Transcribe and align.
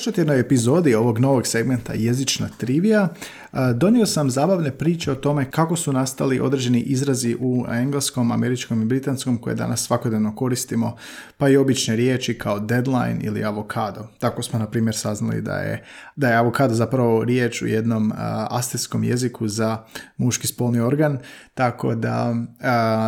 prošlotjednoj 0.00 0.40
epizodi 0.40 0.94
ovog 0.94 1.18
novog 1.18 1.46
segmenta 1.46 1.92
Jezična 1.92 2.48
trivija 2.58 3.08
donio 3.74 4.06
sam 4.06 4.30
zabavne 4.30 4.70
priče 4.70 5.12
o 5.12 5.14
tome 5.14 5.50
kako 5.50 5.76
su 5.76 5.92
nastali 5.92 6.40
određeni 6.40 6.80
izrazi 6.80 7.36
u 7.40 7.64
engleskom, 7.72 8.32
američkom 8.32 8.82
i 8.82 8.84
britanskom 8.84 9.38
koje 9.38 9.54
danas 9.54 9.82
svakodnevno 9.82 10.36
koristimo, 10.36 10.96
pa 11.36 11.48
i 11.48 11.56
obične 11.56 11.96
riječi 11.96 12.38
kao 12.38 12.60
deadline 12.60 13.18
ili 13.20 13.44
avokado. 13.44 14.08
Tako 14.18 14.42
smo, 14.42 14.58
na 14.58 14.66
primjer, 14.66 14.96
saznali 14.96 15.42
da 15.42 15.56
je, 15.56 15.84
da 16.16 16.28
je 16.28 16.36
avokado 16.36 16.74
zapravo 16.74 17.24
riječ 17.24 17.62
u 17.62 17.66
jednom 17.66 18.12
astetskom 18.50 19.04
jeziku 19.04 19.48
za 19.48 19.78
muški 20.16 20.46
spolni 20.46 20.80
organ, 20.80 21.18
tako 21.54 21.94
da 21.94 22.34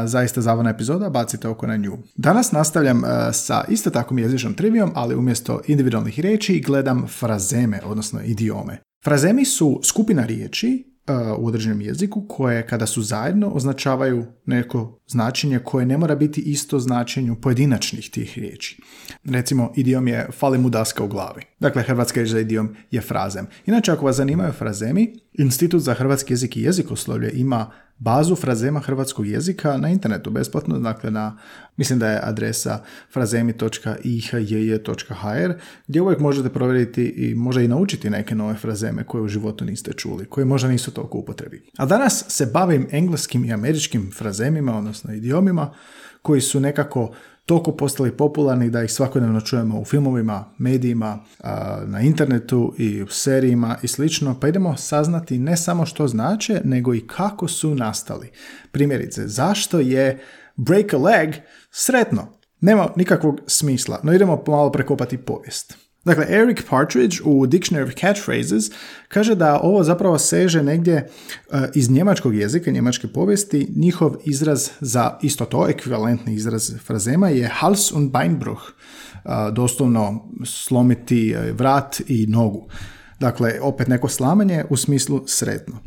zaista 0.05 0.41
zabavna 0.41 0.71
epizoda, 0.71 1.11
bacite 1.11 1.49
oko 1.49 1.67
na 1.67 1.77
nju. 1.77 1.99
Danas 2.17 2.53
nastavljam 2.53 3.03
sa 3.33 3.65
isto 3.69 3.91
takvom 3.91 4.19
jezičnom 4.19 4.55
trivijom, 4.55 4.93
ali 4.95 5.15
umjesto 5.15 5.61
individualnih 5.67 6.21
riječi 6.21 6.63
gledam 6.67 6.82
frazeme, 7.19 7.81
odnosno 7.85 8.21
idiome. 8.23 8.79
Frazemi 9.05 9.45
su 9.45 9.81
skupina 9.85 10.27
riječi 10.27 10.93
uh, 11.07 11.39
u 11.39 11.47
određenom 11.47 11.81
jeziku 11.81 12.27
koje 12.29 12.67
kada 12.67 12.87
su 12.87 13.03
zajedno 13.03 13.49
označavaju 13.49 14.27
neko 14.47 14.99
značenje 15.07 15.59
koje 15.59 15.87
ne 15.87 15.99
mora 15.99 16.15
biti 16.15 16.41
isto 16.41 16.79
značenju 16.79 17.37
pojedinačnih 17.41 18.11
tih 18.11 18.39
riječi. 18.39 18.83
Recimo, 19.25 19.73
idiom 19.77 20.09
je 20.09 20.29
fali 20.39 20.59
mu 20.59 20.71
daska 20.71 21.05
u 21.05 21.09
glavi. 21.09 21.43
Dakle, 21.61 21.83
hrvatska 21.83 22.21
riječ 22.21 22.31
za 22.31 22.41
idiom 22.41 22.77
je 22.91 23.01
frazem. 23.01 23.47
Inače, 23.67 23.93
ako 23.93 24.05
vas 24.05 24.17
zanimaju 24.17 24.53
frazemi, 24.53 25.15
Institut 25.35 25.81
za 25.81 25.95
hrvatski 25.95 26.33
jezik 26.33 26.57
i 26.57 26.63
jezikoslovlje 26.63 27.31
ima 27.35 27.71
bazu 27.99 28.37
frazema 28.37 28.81
hrvatskog 28.81 29.27
jezika 29.27 29.77
na 29.77 29.89
internetu 29.89 30.31
besplatno, 30.31 30.79
dakle 30.79 31.11
na, 31.11 31.39
mislim 31.77 31.99
da 31.99 32.11
je 32.11 32.21
adresa 32.23 32.83
frazemi.ihjj.hr 33.13 35.53
gdje 35.87 36.03
uvijek 36.03 36.21
možete 36.21 36.49
provjeriti 36.49 37.05
i 37.05 37.35
možda 37.35 37.63
i 37.63 37.69
naučiti 37.69 38.11
neke 38.11 38.35
nove 38.35 38.55
frazeme 38.55 39.05
koje 39.05 39.23
u 39.23 39.29
životu 39.29 39.65
niste 39.65 39.93
čuli, 39.93 40.25
koje 40.25 40.45
možda 40.45 40.69
nisu 40.69 40.91
toliko 40.91 41.19
upotrebi. 41.19 41.63
A 41.77 41.87
danas 41.87 42.25
se 42.29 42.47
bavim 42.47 42.89
engleskim 42.91 43.45
i 43.45 43.53
američkim 43.53 44.11
frazemima, 44.15 44.79
odnosno 44.79 45.15
idiomima, 45.15 45.75
koji 46.23 46.41
su 46.41 46.61
nekako 46.61 47.15
toliko 47.47 47.73
postali 47.73 48.17
popularni 48.17 48.71
da 48.71 48.83
ih 48.83 48.93
svakodnevno 48.93 49.41
čujemo 49.41 49.81
u 49.81 49.85
filmovima, 49.85 50.45
medijima, 50.59 51.25
na 51.87 52.01
internetu 52.01 52.75
i 52.79 53.03
u 53.03 53.09
serijima 53.09 53.77
i 53.83 53.89
slično, 53.89 54.41
pa 54.41 54.49
idemo 54.49 54.77
saznati 54.77 55.39
ne 55.39 55.57
samo 55.57 55.87
što 55.87 56.09
znače, 56.09 56.61
nego 56.65 56.95
i 56.95 57.07
kako 57.07 57.49
su 57.49 57.75
nastali. 57.75 58.31
Primjerice, 58.73 59.29
zašto 59.29 59.81
je 59.81 60.21
break 60.57 60.95
a 60.95 60.99
leg 60.99 61.35
sretno? 61.71 62.39
Nema 62.61 62.89
nikakvog 62.97 63.41
smisla, 63.47 64.01
no 64.03 64.13
idemo 64.13 64.37
pomalo 64.37 64.73
prekopati 64.73 65.19
povijest. 65.19 65.82
Dakle, 66.05 66.27
Eric 66.29 66.63
Partridge 66.71 67.23
u 67.25 67.47
Dictionary 67.47 67.85
of 67.85 67.95
Catchphrases 67.95 68.71
kaže 69.09 69.35
da 69.35 69.61
ovo 69.63 69.85
zapravo 69.85 70.19
seže 70.19 70.63
negdje 70.63 70.95
e, 70.95 71.09
iz 71.75 71.91
njemačkog 71.91 72.35
jezika, 72.35 72.71
njemačke 72.71 73.09
povijesti. 73.09 73.69
Njihov 73.77 74.17
izraz 74.25 74.71
za 74.81 75.19
isto 75.23 75.45
to, 75.45 75.69
ekvivalentni 75.69 76.35
izraz 76.35 76.73
frazema 76.85 77.29
je 77.29 77.49
Hals 77.49 77.93
und 77.93 78.13
Beinbruch, 78.13 78.63
e, 78.63 79.29
doslovno 79.53 80.31
slomiti 80.45 81.33
e, 81.33 81.53
vrat 81.53 82.01
i 82.09 82.27
nogu. 82.27 82.69
Dakle, 83.21 83.61
opet 83.61 83.89
neko 83.89 84.09
slamanje 84.09 84.65
u 84.71 84.77
smislu 84.77 85.23
sretno. 85.27 85.79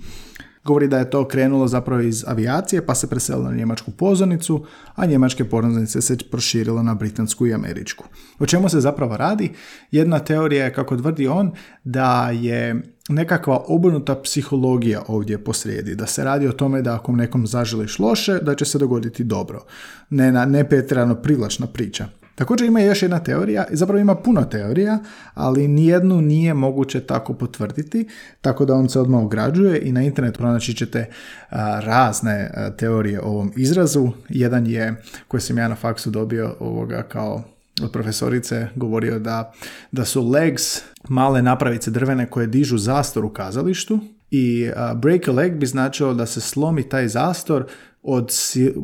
Govori 0.66 0.88
da 0.88 0.97
je 0.97 1.09
to 1.09 1.27
krenulo 1.27 1.67
zapravo 1.67 2.02
iz 2.02 2.23
avijacije 2.27 2.85
pa 2.85 2.95
se 2.95 3.09
preselilo 3.09 3.49
na 3.49 3.55
njemačku 3.55 3.91
pozornicu, 3.91 4.66
a 4.95 5.06
njemačke 5.06 5.45
pozornice 5.50 6.01
se 6.01 6.17
proširilo 6.31 6.84
na 6.84 6.95
britansku 6.95 7.47
i 7.47 7.53
američku. 7.53 8.06
O 8.39 8.45
čemu 8.45 8.69
se 8.69 8.79
zapravo 8.79 9.17
radi? 9.17 9.51
Jedna 9.91 10.19
teorija 10.19 10.66
je, 10.66 10.73
kako 10.73 10.97
tvrdi 10.97 11.28
on, 11.28 11.51
da 11.84 12.29
je 12.29 12.84
nekakva 13.09 13.63
obrnuta 13.67 14.16
psihologija 14.16 15.03
ovdje 15.07 15.44
posrijedi. 15.44 15.95
Da 15.95 16.07
se 16.07 16.23
radi 16.23 16.47
o 16.47 16.51
tome 16.51 16.81
da 16.81 16.95
ako 16.95 17.12
nekom 17.12 17.47
zaželiš 17.47 18.00
loše, 18.00 18.39
da 18.39 18.56
će 18.56 18.66
se 18.66 18.78
dogoditi 18.78 19.23
dobro. 19.23 19.66
Ne, 20.09 20.31
ne 20.31 20.69
petrano 20.69 21.16
privlačna 21.16 21.68
priča. 21.68 22.07
Također 22.35 22.68
ima 22.68 22.79
još 22.79 23.01
jedna 23.01 23.19
teorija, 23.19 23.66
zapravo 23.69 24.00
ima 24.00 24.16
puno 24.16 24.44
teorija, 24.44 25.00
ali 25.34 25.68
nijednu 25.68 26.22
nije 26.22 26.53
moguće 26.53 27.00
tako 27.00 27.34
potvrditi, 27.34 28.07
tako 28.41 28.66
da 28.66 28.73
on 28.73 28.90
se 28.90 29.00
odmah 29.00 29.23
ograđuje 29.23 29.81
i 29.81 29.91
na 29.91 30.01
internetu 30.01 30.38
pronaći 30.38 30.74
ćete 30.74 31.09
razne 31.81 32.51
teorije 32.78 33.22
o 33.22 33.25
ovom 33.25 33.51
izrazu. 33.56 34.09
Jedan 34.29 34.68
je, 34.68 35.01
koji 35.28 35.41
sam 35.41 35.57
ja 35.57 35.68
na 35.68 35.75
faksu 35.75 36.09
dobio 36.09 36.56
ovoga 36.59 37.03
kao 37.03 37.44
od 37.81 37.91
profesorice, 37.91 38.68
govorio 38.75 39.19
da, 39.19 39.53
da 39.91 40.06
su 40.06 40.29
legs 40.29 40.81
male 41.09 41.41
napravice 41.41 41.91
drvene 41.91 42.29
koje 42.29 42.47
dižu 42.47 42.78
zastor 42.78 43.25
u 43.25 43.29
kazalištu 43.29 44.00
i 44.31 44.69
break 44.95 45.28
a 45.28 45.31
leg 45.31 45.53
bi 45.53 45.66
značilo 45.66 46.13
da 46.13 46.25
se 46.25 46.41
slomi 46.41 46.90
taj 46.90 47.07
zastor 47.07 47.66
od, 48.05 48.31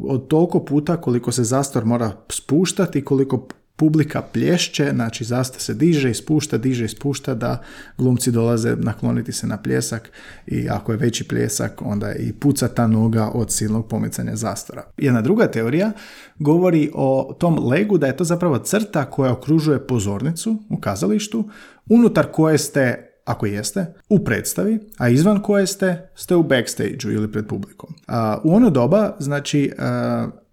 od 0.03 0.27
toliko 0.27 0.65
puta 0.65 0.97
koliko 0.97 1.31
se 1.31 1.43
zastor 1.43 1.85
mora 1.85 2.11
spuštati, 2.29 3.05
koliko 3.05 3.47
publika 3.81 4.21
plješće, 4.21 4.91
znači 4.93 5.23
zastor 5.23 5.61
se 5.61 5.73
diže 5.73 6.11
i 6.11 6.13
spušta, 6.13 6.57
diže 6.57 6.85
i 6.85 6.87
spušta 6.87 7.33
da 7.33 7.61
glumci 7.97 8.31
dolaze 8.31 8.75
nakloniti 8.75 9.31
se 9.31 9.47
na 9.47 9.57
pljesak 9.57 10.11
i 10.47 10.69
ako 10.69 10.91
je 10.91 10.97
veći 10.97 11.27
pljesak 11.27 11.81
onda 11.81 12.13
i 12.13 12.33
puca 12.33 12.67
ta 12.67 12.87
noga 12.87 13.29
od 13.33 13.51
silnog 13.51 13.87
pomicanja 13.87 14.35
zastora. 14.35 14.83
Jedna 14.97 15.21
druga 15.21 15.47
teorija 15.47 15.91
govori 16.39 16.91
o 16.93 17.35
tom 17.39 17.67
legu 17.67 17.97
da 17.97 18.07
je 18.07 18.17
to 18.17 18.23
zapravo 18.23 18.57
crta 18.57 19.05
koja 19.05 19.33
okružuje 19.33 19.87
pozornicu 19.87 20.57
u 20.69 20.77
kazalištu 20.77 21.49
unutar 21.89 22.25
koje 22.31 22.57
ste 22.57 23.10
ako 23.25 23.45
jeste, 23.45 23.93
u 24.09 24.23
predstavi, 24.23 24.79
a 24.97 25.09
izvan 25.09 25.41
koje 25.41 25.67
ste, 25.67 26.09
ste 26.15 26.35
u 26.35 26.43
backstage 26.43 26.97
ili 27.03 27.31
pred 27.31 27.47
publikom. 27.47 27.95
u 28.43 28.55
ono 28.55 28.69
doba, 28.69 29.15
znači, 29.19 29.71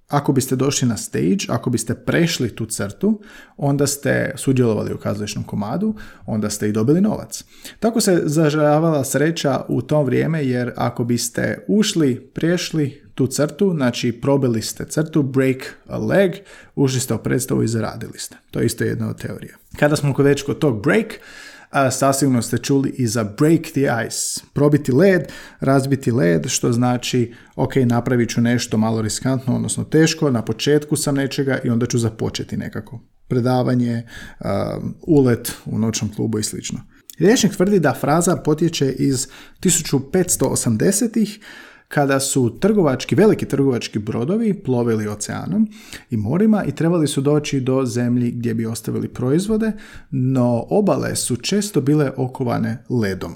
ako 0.08 0.32
biste 0.32 0.56
došli 0.56 0.88
na 0.88 0.96
stage, 0.96 1.38
ako 1.48 1.70
biste 1.70 1.94
prešli 1.94 2.56
tu 2.56 2.66
crtu, 2.66 3.20
onda 3.56 3.86
ste 3.86 4.32
sudjelovali 4.36 4.94
u 4.94 4.98
kazališnom 4.98 5.44
komadu, 5.44 5.94
onda 6.26 6.50
ste 6.50 6.68
i 6.68 6.72
dobili 6.72 7.00
novac. 7.00 7.44
Tako 7.80 8.00
se 8.00 8.22
zažavala 8.24 9.04
sreća 9.04 9.64
u 9.68 9.82
to 9.82 10.02
vrijeme, 10.02 10.44
jer 10.44 10.72
ako 10.76 11.04
biste 11.04 11.64
ušli, 11.68 12.30
prešli 12.34 13.02
tu 13.14 13.26
crtu, 13.26 13.72
znači 13.76 14.12
probili 14.12 14.62
ste 14.62 14.84
crtu, 14.84 15.22
break 15.22 15.56
a 15.86 15.98
leg, 15.98 16.32
ušli 16.74 17.00
ste 17.00 17.14
u 17.14 17.18
predstavu 17.18 17.62
i 17.62 17.68
zaradili 17.68 18.18
ste. 18.18 18.36
To 18.50 18.60
je 18.60 18.66
isto 18.66 18.84
jedna 18.84 19.10
od 19.10 19.20
teorija. 19.20 19.56
Kada 19.76 19.96
smo 19.96 20.14
već 20.18 20.42
kod 20.42 20.58
tog 20.58 20.82
break, 20.82 21.06
a 21.70 21.90
sasigurno 21.90 22.42
ste 22.42 22.58
čuli 22.58 22.94
i 22.98 23.06
za 23.06 23.24
break 23.24 23.62
the 23.62 24.06
ice, 24.06 24.40
probiti 24.52 24.92
led, 24.92 25.22
razbiti 25.60 26.12
led, 26.12 26.46
što 26.46 26.72
znači 26.72 27.34
ok, 27.56 27.76
napravit 27.76 28.30
ću 28.30 28.40
nešto 28.40 28.76
malo 28.76 29.02
riskantno, 29.02 29.56
odnosno 29.56 29.84
teško, 29.84 30.30
na 30.30 30.42
početku 30.44 30.96
sam 30.96 31.14
nečega 31.14 31.58
i 31.64 31.70
onda 31.70 31.86
ću 31.86 31.98
započeti 31.98 32.56
nekako. 32.56 33.00
Predavanje, 33.28 34.06
ulet 35.06 35.52
u 35.64 35.78
noćnom 35.78 36.14
klubu 36.14 36.38
i 36.38 36.42
slično. 36.42 36.80
Rječnik 37.18 37.56
tvrdi 37.56 37.80
da 37.80 37.96
fraza 38.00 38.36
potječe 38.36 38.92
iz 38.92 39.28
1580-ih, 39.62 41.38
kada 41.88 42.20
su 42.20 42.58
trgovački, 42.60 43.14
veliki 43.14 43.46
trgovački 43.46 43.98
brodovi 43.98 44.54
plovili 44.54 45.08
oceanom 45.08 45.68
i 46.10 46.16
morima 46.16 46.64
i 46.64 46.72
trebali 46.72 47.06
su 47.06 47.20
doći 47.20 47.60
do 47.60 47.84
zemlji 47.86 48.30
gdje 48.30 48.54
bi 48.54 48.66
ostavili 48.66 49.08
proizvode, 49.08 49.72
no 50.10 50.66
obale 50.70 51.16
su 51.16 51.36
često 51.36 51.80
bile 51.80 52.10
okovane 52.16 52.84
ledom. 52.88 53.34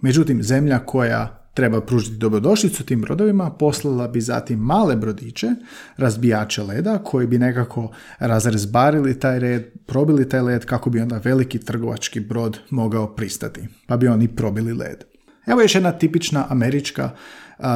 Međutim, 0.00 0.42
zemlja 0.42 0.78
koja 0.78 1.38
treba 1.54 1.80
pružiti 1.80 2.16
dobrodošlicu 2.16 2.84
tim 2.84 3.00
brodovima, 3.00 3.50
poslala 3.50 4.08
bi 4.08 4.20
zatim 4.20 4.58
male 4.58 4.96
brodiće, 4.96 5.50
razbijače 5.96 6.62
leda, 6.62 6.98
koji 6.98 7.26
bi 7.26 7.38
nekako 7.38 7.90
razrezbarili 8.18 9.20
taj 9.20 9.38
red, 9.38 9.64
probili 9.86 10.28
taj 10.28 10.40
led 10.40 10.64
kako 10.64 10.90
bi 10.90 11.00
onda 11.00 11.20
veliki 11.24 11.58
trgovački 11.58 12.20
brod 12.20 12.58
mogao 12.70 13.14
pristati, 13.14 13.68
pa 13.86 13.96
bi 13.96 14.08
oni 14.08 14.28
probili 14.28 14.72
led. 14.72 15.11
Evo 15.46 15.60
još 15.60 15.74
jedna 15.74 15.92
tipična 15.92 16.46
američka 16.48 17.10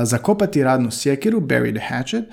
zakopati 0.03 0.65
radnu 0.65 0.91
sjekiru, 0.91 1.49
the 1.49 1.81
hatchet. 1.89 2.25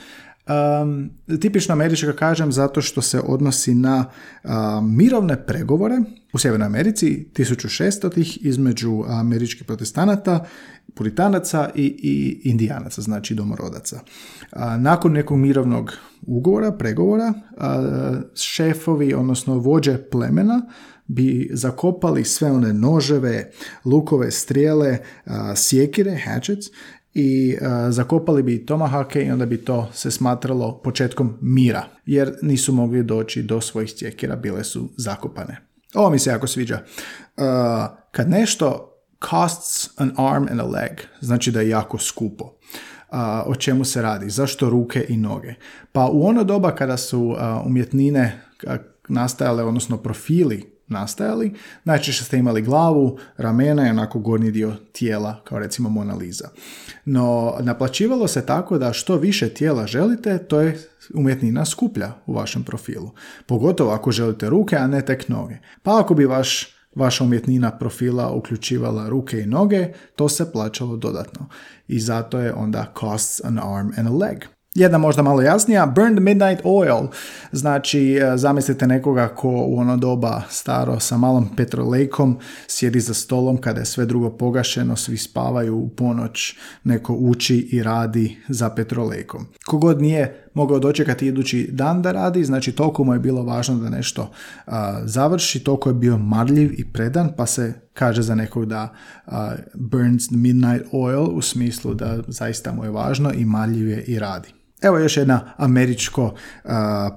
Um, 0.48 1.10
tipično 1.40 1.74
američka 1.74 2.14
kažem 2.14 2.52
zato 2.52 2.82
što 2.82 3.02
se 3.02 3.20
odnosi 3.20 3.76
na 3.76 4.06
mirovne 4.82 5.46
pregovore 5.46 5.96
u 6.34 6.38
Sjevernoj 6.38 6.66
Americi 6.66 7.28
1600-ih 7.34 8.46
između 8.46 9.04
američkih 9.08 9.66
protestanata, 9.66 10.46
puritanaca 10.94 11.70
i, 11.76 11.86
i 11.86 12.42
indijanaca, 12.50 13.02
znači 13.02 13.36
domorodaca. 13.36 14.00
nakon 14.80 15.12
nekog 15.12 15.38
mirovnog 15.38 15.94
ugovora, 16.22 16.72
pregovora, 16.72 17.34
šefovi, 18.36 19.14
odnosno 19.14 19.58
vođe 19.58 19.98
plemena 20.12 20.62
bi 21.08 21.50
zakopali 21.54 22.24
sve 22.24 22.52
one 22.52 22.74
noževe, 22.74 23.52
lukove, 23.86 24.32
strijele, 24.32 24.98
sjekire, 25.56 26.18
hatchets, 26.26 26.68
i 27.14 27.58
zakopali 27.90 28.44
bi 28.44 28.66
tomahake 28.66 29.24
i 29.24 29.32
onda 29.32 29.46
bi 29.46 29.58
to 29.58 29.90
se 29.94 30.12
smatralo 30.12 30.82
početkom 30.84 31.38
mira, 31.42 31.84
jer 32.06 32.36
nisu 32.42 32.74
mogli 32.74 33.04
doći 33.04 33.44
do 33.44 33.62
svojih 33.62 33.94
sjekira, 33.96 34.36
bile 34.36 34.64
su 34.64 34.90
zakopane. 34.98 35.58
Ovo 35.94 36.10
mi 36.10 36.20
se 36.20 36.30
jako 36.30 36.48
sviđa. 36.48 36.80
kad 38.12 38.30
nešto 38.30 38.90
costs 39.30 39.90
an 39.98 40.12
arm 40.18 40.48
and 40.52 40.60
a 40.60 40.64
leg, 40.64 40.92
znači 41.22 41.52
da 41.52 41.62
je 41.62 41.70
jako 41.70 41.98
skupo. 41.98 42.54
o 43.46 43.56
čemu 43.56 43.86
se 43.86 44.02
radi? 44.02 44.30
Zašto 44.30 44.70
ruke 44.70 45.06
i 45.10 45.18
noge? 45.18 45.54
Pa 45.92 46.10
u 46.12 46.26
ono 46.26 46.44
doba 46.44 46.76
kada 46.76 46.98
su 46.98 47.36
umjetnine 47.66 48.42
nastajale, 49.08 49.64
odnosno 49.64 49.98
profili 49.98 50.73
nastajali, 50.94 51.54
najčešće 51.84 52.24
ste 52.24 52.38
imali 52.38 52.62
glavu, 52.62 53.18
ramena 53.38 53.88
i 53.88 53.90
onako 53.90 54.20
gornji 54.20 54.52
dio 54.52 54.74
tijela, 54.92 55.42
kao 55.44 55.60
recimo 55.60 55.90
Mona 55.90 56.16
Lisa. 56.16 56.50
No, 57.06 57.56
naplaćivalo 57.60 58.28
se 58.28 58.46
tako 58.46 58.78
da 58.78 58.94
što 58.94 59.16
više 59.16 59.50
tijela 59.50 59.88
želite, 59.88 60.38
to 60.38 60.62
je 60.62 60.80
umjetnina 61.14 61.66
skuplja 61.66 62.12
u 62.26 62.34
vašem 62.34 62.64
profilu. 62.64 63.12
Pogotovo 63.46 63.92
ako 63.92 64.12
želite 64.12 64.50
ruke, 64.50 64.76
a 64.76 64.88
ne 64.88 65.06
tek 65.06 65.30
noge. 65.30 65.56
Pa 65.84 66.00
ako 66.00 66.14
bi 66.14 66.26
vaš 66.26 66.74
vaša 66.96 67.24
umjetnina 67.24 67.78
profila 67.78 68.32
uključivala 68.32 69.10
ruke 69.10 69.40
i 69.40 69.46
noge, 69.46 69.88
to 70.16 70.30
se 70.30 70.52
plaćalo 70.52 70.98
dodatno. 70.98 71.48
I 71.88 72.00
zato 72.00 72.40
je 72.40 72.54
onda 72.54 72.94
costs 73.00 73.46
an 73.46 73.60
arm 73.60 73.92
and 73.98 74.08
a 74.08 74.12
leg. 74.12 74.44
Jedna 74.76 74.98
možda 74.98 75.22
malo 75.22 75.42
jasnija, 75.42 75.86
burned 75.86 76.20
midnight 76.20 76.62
oil, 76.64 77.08
znači 77.52 78.14
e, 78.14 78.38
zamislite 78.38 78.88
nekoga 78.88 79.28
ko 79.28 79.50
u 79.50 79.78
ono 79.78 79.98
doba 79.98 80.42
staro 80.50 81.00
sa 81.00 81.18
malom 81.18 81.50
petrolejkom 81.56 82.40
sjedi 82.68 83.00
za 83.00 83.14
stolom 83.14 83.58
kada 83.58 83.80
je 83.80 83.86
sve 83.86 84.06
drugo 84.06 84.30
pogašeno, 84.30 84.96
svi 84.96 85.18
spavaju 85.18 85.78
u 85.78 85.90
ponoć, 85.90 86.56
neko 86.84 87.14
uči 87.14 87.58
i 87.72 87.84
radi 87.84 88.38
za 88.50 88.70
petrolejkom. 88.70 89.46
Kogod 89.66 90.02
nije 90.02 90.50
mogao 90.54 90.80
dočekati 90.80 91.28
idući 91.28 91.70
dan 91.72 92.02
da 92.02 92.12
radi, 92.12 92.44
znači 92.44 92.72
toliko 92.72 93.04
mu 93.04 93.14
je 93.14 93.20
bilo 93.20 93.44
važno 93.44 93.76
da 93.76 93.90
nešto 93.90 94.32
završi, 95.04 95.64
toliko 95.64 95.90
je 95.90 95.94
bio 95.94 96.18
marljiv 96.18 96.74
i 96.78 96.86
predan, 96.94 97.30
pa 97.38 97.46
se 97.46 97.74
kaže 97.94 98.22
za 98.22 98.36
nekog 98.36 98.66
da 98.66 98.94
burns 99.74 100.28
the 100.28 100.38
midnight 100.38 100.86
oil 100.92 101.38
u 101.38 101.42
smislu 101.42 101.94
da 101.94 102.18
zaista 102.28 102.72
mu 102.72 102.84
je 102.84 102.90
važno 102.90 103.32
i 103.34 103.46
marljiv 103.46 103.88
je 103.88 104.04
i 104.04 104.20
radi. 104.20 104.63
Evo 104.84 104.98
još 104.98 105.18
jedna 105.18 105.54
američko 105.58 106.24
uh, 106.24 106.72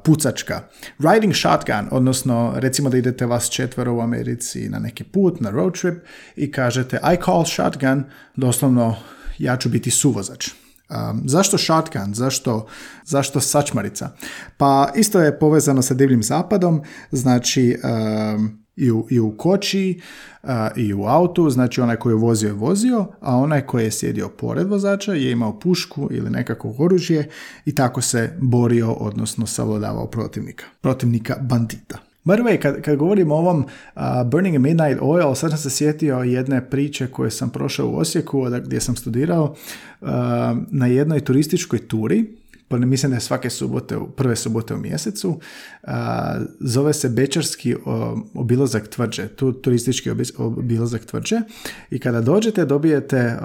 pucačka. 0.04 0.60
Riding 0.98 1.34
shotgun, 1.34 1.88
odnosno 1.90 2.52
recimo 2.56 2.90
da 2.90 2.96
idete 2.96 3.26
vas 3.26 3.50
četvero 3.50 3.94
u 3.94 4.00
Americi 4.00 4.68
na 4.68 4.78
neki 4.78 5.04
put, 5.04 5.40
na 5.40 5.50
road 5.50 5.80
trip 5.80 6.04
i 6.36 6.52
kažete 6.52 6.96
I 7.14 7.24
call 7.24 7.44
shotgun, 7.44 8.04
doslovno 8.36 8.96
ja 9.38 9.56
ću 9.56 9.68
biti 9.68 9.90
suvozač. 9.90 10.48
Um, 10.88 11.22
zašto 11.24 11.58
shotgun? 11.58 12.14
Zašto, 12.14 12.66
zašto 13.04 13.40
sačmarica? 13.40 14.10
Pa 14.56 14.92
isto 14.94 15.20
je 15.20 15.38
povezano 15.38 15.82
sa 15.82 15.94
divljim 15.94 16.22
zapadom, 16.22 16.82
znači 17.10 17.78
um, 17.84 18.65
i 18.76 18.90
u, 18.90 19.06
i 19.10 19.20
u 19.20 19.36
koči 19.36 20.00
i 20.76 20.94
u 20.94 21.04
autu, 21.04 21.50
znači 21.50 21.80
onaj 21.80 21.96
koji 21.96 22.12
je 22.12 22.16
vozio 22.16 22.46
je 22.46 22.52
vozio, 22.52 23.06
a 23.20 23.36
onaj 23.36 23.60
koji 23.60 23.84
je 23.84 23.90
sjedio 23.90 24.28
pored 24.28 24.66
vozača 24.66 25.12
je 25.12 25.30
imao 25.30 25.58
pušku 25.60 26.08
ili 26.10 26.30
nekako 26.30 26.74
oružje 26.78 27.28
i 27.64 27.74
tako 27.74 28.02
se 28.02 28.36
borio, 28.40 28.92
odnosno 28.92 29.46
savladavao 29.46 30.06
protivnika, 30.06 30.64
protivnika 30.80 31.36
bandita. 31.40 31.98
By 32.24 32.34
the 32.34 32.42
way, 32.42 32.58
kad, 32.58 32.82
kad 32.82 32.96
govorim 32.96 33.32
o 33.32 33.36
ovom 33.36 33.64
Burning 34.30 34.56
a 34.56 34.58
Midnight 34.58 34.98
Oil, 35.02 35.34
sad 35.34 35.50
sam 35.50 35.58
se 35.58 35.70
sjetio 35.70 36.16
jedne 36.16 36.70
priče 36.70 37.06
koje 37.06 37.30
sam 37.30 37.50
prošao 37.50 37.88
u 37.88 37.96
Osijeku, 37.96 38.46
gdje 38.64 38.80
sam 38.80 38.96
studirao, 38.96 39.54
na 40.70 40.86
jednoj 40.86 41.20
turističkoj 41.20 41.78
turi 41.78 42.24
mislim 42.70 43.10
da 43.10 43.16
je 43.16 43.20
svake 43.20 43.50
subote, 43.50 43.98
prve 44.16 44.36
subote 44.36 44.74
u 44.74 44.78
mjesecu, 44.78 45.40
zove 46.60 46.92
se 46.92 47.08
Bečarski 47.08 47.76
obilazak 48.34 48.88
tvrđe, 48.88 49.28
tu 49.28 49.52
turistički 49.52 50.10
obilazak 50.38 51.04
tvrđe 51.04 51.40
i 51.90 51.98
kada 51.98 52.20
dođete 52.20 52.64
dobijete, 52.64 53.38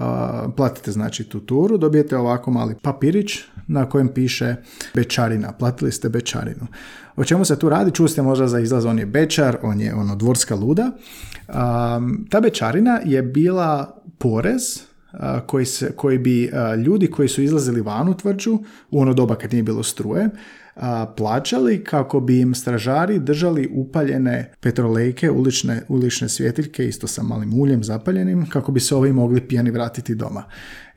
platite 0.58 0.92
znači 0.92 1.24
tu 1.24 1.40
turu, 1.40 1.78
dobijete 1.78 2.18
ovako 2.18 2.52
mali 2.52 2.76
papirić 2.82 3.40
na 3.68 3.90
kojem 3.90 4.08
piše 4.08 4.56
Bečarina, 4.94 5.52
platili 5.52 5.92
ste 5.92 6.10
Bečarinu. 6.10 6.68
O 7.16 7.24
čemu 7.24 7.46
se 7.46 7.60
tu 7.60 7.70
radi? 7.70 7.92
Čuli 7.92 8.10
možda 8.24 8.48
za 8.48 8.60
izlaz, 8.60 8.86
on 8.86 9.00
je 9.00 9.06
Bečar, 9.06 9.58
on 9.62 9.82
je 9.82 9.96
ono 9.96 10.16
dvorska 10.16 10.56
luda. 10.56 10.92
ta 12.30 12.40
Bečarina 12.42 13.00
je 13.06 13.22
bila 13.22 14.02
porez 14.18 14.91
koji, 15.48 15.66
se, 15.66 15.92
koji 15.96 16.18
bi 16.18 16.52
ljudi 16.86 17.08
koji 17.08 17.28
su 17.28 17.42
izlazili 17.42 17.82
van 17.82 18.10
u 18.10 18.18
tvrđu 18.18 18.60
u 18.92 19.02
ono 19.02 19.14
doba 19.14 19.36
kad 19.36 19.54
nije 19.54 19.64
bilo 19.64 19.84
struje 19.84 20.30
plaćali 21.18 21.84
kako 21.84 22.20
bi 22.20 22.40
im 22.40 22.56
stražari 22.56 23.20
držali 23.20 23.70
upaljene 23.74 24.52
petrolejke, 24.60 25.32
ulične, 25.32 25.82
ulične 25.88 26.30
svjetiljke 26.30 26.88
isto 26.88 27.08
sa 27.08 27.24
malim 27.24 27.60
uljem 27.60 27.84
zapaljenim 27.84 28.50
kako 28.50 28.72
bi 28.72 28.80
se 28.80 28.96
ovi 28.96 29.14
mogli 29.14 29.42
pijani 29.42 29.72
vratiti 29.72 30.16
doma 30.16 30.44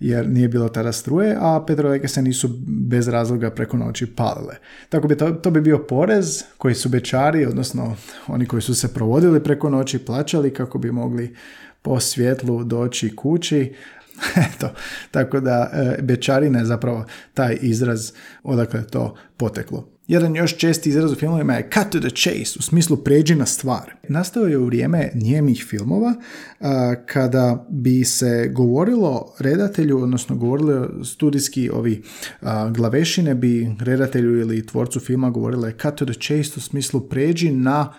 jer 0.01 0.29
nije 0.29 0.49
bilo 0.49 0.69
tada 0.69 0.93
struje, 0.93 1.37
a 1.41 1.65
petrolejke 1.67 2.09
se 2.09 2.23
nisu 2.23 2.49
bez 2.67 3.09
razloga 3.09 3.51
preko 3.51 3.77
noći 3.77 4.07
palile. 4.07 4.55
Tako 4.89 5.09
bi 5.09 5.17
to, 5.17 5.31
to 5.31 5.51
bi 5.51 5.61
bio 5.61 5.79
porez 5.79 6.43
koji 6.59 6.75
su 6.75 6.89
bečari, 6.89 7.47
odnosno 7.47 7.97
oni 8.27 8.47
koji 8.47 8.63
su 8.63 8.75
se 8.75 8.95
provodili 8.95 9.43
preko 9.43 9.71
noći, 9.71 9.99
plaćali 9.99 10.55
kako 10.55 10.79
bi 10.79 10.93
mogli 10.93 11.35
po 11.85 12.01
svjetlu 12.01 12.65
doći 12.65 13.17
kući, 13.17 13.75
Eto, 14.55 14.71
tako 15.11 15.41
da 15.41 15.71
e, 15.73 16.03
bečarina 16.03 16.59
je 16.59 16.65
zapravo 16.65 17.05
taj 17.35 17.59
izraz 17.61 18.13
odakle 18.43 18.81
je 18.81 18.87
to 18.87 19.15
poteklo. 19.37 19.89
Jedan 20.09 20.37
još 20.37 20.57
česti 20.57 20.89
izraz 20.89 21.13
u 21.13 21.15
filmovima 21.15 21.55
je 21.55 21.71
cut 21.75 21.93
to 21.93 22.01
the 22.01 22.11
chase, 22.11 22.57
u 22.59 22.63
smislu 22.63 22.97
pređi 22.97 23.35
na 23.35 23.47
stvar. 23.47 23.95
Nastao 24.09 24.45
je 24.45 24.59
u 24.59 24.65
vrijeme 24.65 25.11
njemih 25.15 25.67
filmova 25.69 26.15
kada 27.07 27.67
bi 27.71 28.05
se 28.05 28.51
govorilo 28.53 29.35
redatelju, 29.39 30.03
odnosno 30.03 30.37
govorilo 30.37 31.05
studijski 31.05 31.71
ovi 31.71 32.03
glavešine 32.71 33.35
bi 33.35 33.71
redatelju 33.81 34.41
ili 34.41 34.67
tvorcu 34.67 35.01
filma 35.01 35.31
govorile 35.31 35.73
cut 35.83 35.95
to 35.95 36.05
the 36.05 36.15
chase 36.15 36.53
u 36.57 36.61
smislu 36.61 37.01
pređi 37.01 37.51
na 37.51 37.93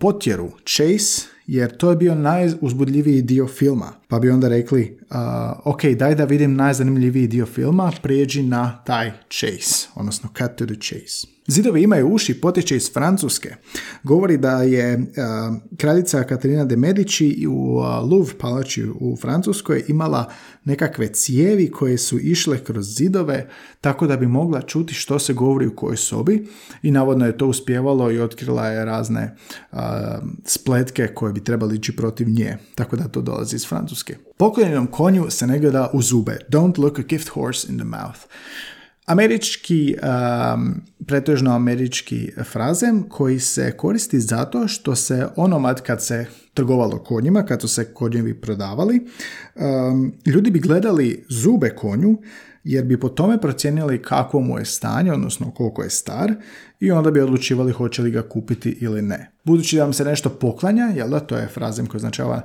potjeru. 0.00 0.50
Chase 0.66 1.37
jer 1.48 1.76
to 1.76 1.90
je 1.90 1.96
bio 1.96 2.14
najuzbudljiviji 2.14 3.22
dio 3.22 3.46
filma. 3.46 3.92
Pa 4.08 4.18
bi 4.18 4.30
onda 4.30 4.48
rekli, 4.48 4.98
uh, 5.10 5.16
ok, 5.64 5.84
daj 5.84 6.14
da 6.14 6.24
vidim 6.24 6.54
najzanimljiviji 6.54 7.26
dio 7.26 7.46
filma, 7.46 7.92
prijeđi 8.02 8.42
na 8.42 8.82
taj 8.84 9.12
chase, 9.30 9.88
odnosno 9.94 10.28
cut 10.38 10.56
to 10.56 10.66
the 10.66 10.74
chase. 10.74 11.38
Zidovi 11.50 11.82
imaju 11.82 12.08
uši 12.08 12.40
potječe 12.40 12.76
iz 12.76 12.92
Francuske. 12.92 13.54
Govori 14.02 14.36
da 14.36 14.62
je 14.62 14.96
uh, 14.96 15.04
kraljica 15.76 16.22
Katarina 16.22 16.64
de 16.64 16.76
Medici 16.76 17.46
u 17.46 17.76
uh, 17.76 18.10
Louvre 18.10 18.34
palači 18.38 18.86
u 19.00 19.16
Francuskoj 19.20 19.84
imala 19.88 20.32
nekakve 20.64 21.08
cijevi 21.08 21.70
koje 21.70 21.98
su 21.98 22.18
išle 22.18 22.64
kroz 22.64 22.96
zidove 22.96 23.48
tako 23.80 24.06
da 24.06 24.16
bi 24.16 24.26
mogla 24.26 24.62
čuti 24.62 24.94
što 24.94 25.18
se 25.18 25.32
govori 25.32 25.66
u 25.66 25.76
kojoj 25.76 25.96
sobi 25.96 26.46
i 26.82 26.90
navodno 26.90 27.26
je 27.26 27.38
to 27.38 27.46
uspjevalo 27.46 28.10
i 28.10 28.20
otkrila 28.20 28.66
je 28.66 28.84
razne 28.84 29.36
uh, 29.72 29.78
spletke 30.44 31.06
koje 31.06 31.32
bi 31.32 31.44
trebali 31.44 31.76
ići 31.76 31.96
protiv 31.96 32.28
nje. 32.28 32.56
Tako 32.74 32.96
da 32.96 33.08
to 33.08 33.20
dolazi 33.20 33.56
iz 33.56 33.66
Francuske. 33.68 33.97
Poklonjenom 34.36 34.86
konju 34.86 35.30
se 35.30 35.46
ne 35.46 35.58
gleda 35.58 35.90
u 35.92 36.02
zube. 36.02 36.38
Don't 36.48 36.78
look 36.78 36.98
a 36.98 37.02
gift 37.02 37.28
horse 37.28 37.68
in 37.68 37.78
the 37.78 37.84
mouth. 37.84 38.18
Američki, 39.08 39.96
um, 40.02 40.82
pretežno 41.06 41.54
američki 41.54 42.32
frazem 42.52 43.02
koji 43.08 43.40
se 43.40 43.72
koristi 43.76 44.20
zato 44.20 44.68
što 44.68 44.96
se 44.96 45.26
onomad 45.36 45.82
kad 45.82 46.04
se 46.04 46.26
trgovalo 46.54 46.98
konjima, 46.98 47.42
kad 47.42 47.60
su 47.60 47.68
se 47.68 47.84
konjevi 47.94 48.34
prodavali, 48.40 49.06
um, 49.54 50.12
ljudi 50.26 50.50
bi 50.50 50.60
gledali 50.60 51.24
zube 51.28 51.70
konju 51.70 52.18
jer 52.64 52.84
bi 52.84 53.00
po 53.00 53.08
tome 53.08 53.40
procijenili 53.40 54.02
kakvo 54.02 54.40
mu 54.40 54.58
je 54.58 54.64
stanje, 54.64 55.12
odnosno 55.12 55.50
koliko 55.50 55.82
je 55.82 55.90
star 55.90 56.32
i 56.80 56.90
onda 56.90 57.10
bi 57.10 57.20
odlučivali 57.20 57.72
hoće 57.72 58.02
li 58.02 58.10
ga 58.10 58.22
kupiti 58.22 58.78
ili 58.80 59.02
ne. 59.02 59.30
Budući 59.44 59.76
da 59.76 59.82
vam 59.82 59.92
se 59.92 60.04
nešto 60.04 60.30
poklanja, 60.30 60.84
jel 60.84 61.08
da, 61.08 61.20
to 61.20 61.36
je 61.36 61.48
frazem 61.48 61.86
koji 61.86 61.98
označava 61.98 62.42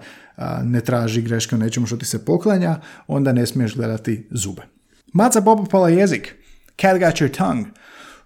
ne 0.63 0.81
traži 0.81 1.21
greške 1.21 1.55
u 1.55 1.59
nečemu 1.59 1.87
što 1.87 1.97
ti 1.97 2.05
se 2.05 2.25
poklanja, 2.25 2.79
onda 3.07 3.33
ne 3.33 3.45
smiješ 3.45 3.75
gledati 3.75 4.27
zube. 4.31 4.61
Maca 5.13 5.41
popala 5.41 5.89
jezik. 5.89 6.35
Cat 6.81 6.99
got 6.99 7.15
your 7.15 7.37
tongue. 7.37 7.65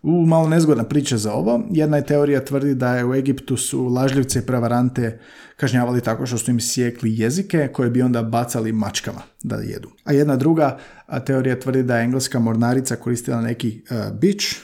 U, 0.02 0.26
malo 0.26 0.50
nezgodna 0.50 0.84
priča 0.84 1.18
za 1.18 1.34
ovo. 1.34 1.64
Jedna 1.72 1.98
je 1.98 2.06
teorija 2.06 2.46
tvrdi 2.46 2.76
da 2.76 2.96
je 2.96 3.06
u 3.06 3.16
Egiptu 3.16 3.58
su 3.58 3.86
lažljivce 3.86 4.40
i 4.40 4.46
prevarante 4.46 5.20
kažnjavali 5.56 6.02
tako 6.02 6.26
što 6.26 6.38
su 6.38 6.52
im 6.52 6.60
sjekli 6.60 7.20
jezike 7.20 7.70
koje 7.74 7.90
bi 7.90 8.02
onda 8.02 8.24
bacali 8.24 8.72
mačkama 8.72 9.22
da 9.44 9.56
jedu. 9.56 9.92
A 10.04 10.14
jedna 10.14 10.36
druga 10.36 10.78
teorija 11.26 11.60
tvrdi 11.60 11.84
da 11.84 11.98
je 11.98 12.04
engleska 12.04 12.40
mornarica 12.40 12.96
koristila 12.96 13.42
neki 13.42 13.82
uh, 13.92 14.20
bić 14.20 14.56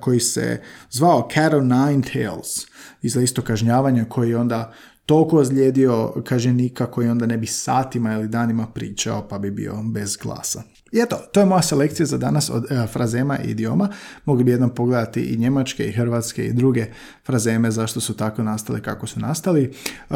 koji 0.00 0.20
se 0.20 0.60
zvao 0.90 1.28
Cat 1.34 1.52
o 1.52 1.60
Nine 1.60 2.02
Tails, 2.12 2.66
iz 3.02 3.16
isto 3.16 3.42
kažnjavanja 3.42 4.04
koji 4.04 4.34
onda 4.34 4.72
toliko 5.06 5.38
ozlijedio 5.38 6.12
kaženika 6.24 6.86
koji 6.86 7.08
onda 7.08 7.26
ne 7.26 7.36
bi 7.36 7.46
satima 7.46 8.12
ili 8.12 8.28
danima 8.28 8.66
pričao 8.66 9.28
pa 9.28 9.38
bi 9.38 9.50
bio 9.50 9.74
bez 9.82 10.16
glasa. 10.16 10.62
I 10.92 11.00
eto, 11.00 11.16
to 11.32 11.40
je 11.40 11.46
moja 11.46 11.62
selekcija 11.62 12.06
za 12.06 12.18
danas 12.18 12.50
od 12.50 12.72
e, 12.72 12.86
frazema 12.86 13.38
i 13.38 13.50
idioma. 13.50 13.88
Mogli 14.24 14.44
bi 14.44 14.50
jednom 14.50 14.70
pogledati 14.70 15.22
i 15.22 15.36
njemačke 15.36 15.88
i 15.88 15.92
hrvatske 15.92 16.46
i 16.46 16.52
druge 16.52 16.86
frazeme 17.26 17.70
zašto 17.70 18.00
su 18.00 18.16
tako 18.16 18.42
nastale 18.42 18.82
kako 18.82 19.06
su 19.06 19.20
nastali. 19.20 19.72
E, 20.10 20.14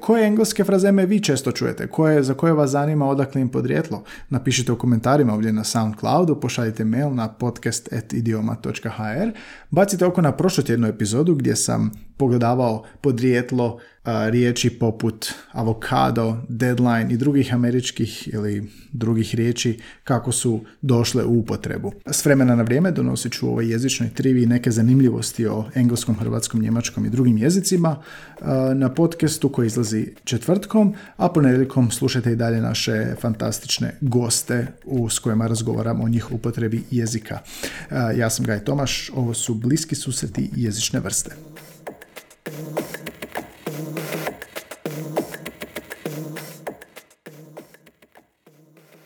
koje 0.00 0.26
engleske 0.26 0.64
frazeme 0.64 1.06
vi 1.06 1.20
često 1.20 1.52
čujete? 1.52 1.86
Koje, 1.86 2.22
za 2.22 2.34
koje 2.34 2.52
vas 2.52 2.70
zanima 2.70 3.08
odakle 3.08 3.40
im 3.40 3.48
podrijetlo? 3.48 4.04
Napišite 4.30 4.72
u 4.72 4.78
komentarima 4.78 5.34
ovdje 5.34 5.52
na 5.52 5.64
Soundcloudu, 5.64 6.40
pošaljite 6.40 6.84
mail 6.84 7.14
na 7.14 7.28
podcast.idioma.hr. 7.28 9.30
Bacite 9.70 10.04
oko 10.04 10.20
na 10.20 10.32
prošlu 10.32 10.64
tjednu 10.64 10.86
epizodu 10.86 11.34
gdje 11.34 11.56
sam 11.56 12.07
pogledavao 12.18 12.84
podrijetlo 13.00 13.78
riječi 14.04 14.70
poput 14.70 15.32
avokado, 15.52 16.36
deadline 16.48 17.06
i 17.10 17.16
drugih 17.16 17.54
američkih 17.54 18.28
ili 18.32 18.70
drugih 18.92 19.34
riječi 19.34 19.78
kako 20.04 20.32
su 20.32 20.60
došle 20.82 21.24
u 21.24 21.38
upotrebu. 21.38 21.92
S 22.06 22.24
vremena 22.24 22.56
na 22.56 22.62
vrijeme 22.62 22.90
donosit 22.90 23.32
ću 23.32 23.46
u 23.46 23.50
ovoj 23.50 23.70
jezičnoj 23.72 24.10
trivi 24.10 24.46
neke 24.46 24.70
zanimljivosti 24.70 25.46
o 25.46 25.64
engleskom, 25.74 26.14
hrvatskom, 26.14 26.60
njemačkom 26.60 27.06
i 27.06 27.10
drugim 27.10 27.38
jezicima 27.38 28.02
na 28.74 28.94
podcastu 28.94 29.48
koji 29.48 29.66
izlazi 29.66 30.06
četvrtkom, 30.24 30.94
a 31.16 31.28
ponedjeljkom 31.28 31.90
slušajte 31.90 32.32
i 32.32 32.36
dalje 32.36 32.60
naše 32.60 33.14
fantastične 33.20 33.98
goste 34.00 34.66
u, 34.84 35.08
s 35.08 35.18
kojima 35.18 35.46
razgovaramo 35.46 36.04
o 36.04 36.08
njih 36.08 36.32
upotrebi 36.32 36.82
jezika. 36.90 37.38
Ja 38.16 38.30
sam 38.30 38.44
Gaj 38.44 38.64
Tomaš, 38.64 39.10
ovo 39.14 39.34
su 39.34 39.54
bliski 39.54 39.94
susreti 39.94 40.50
jezične 40.56 41.00
vrste. 41.00 41.47
Thank 42.50 42.92
you. 42.92 42.97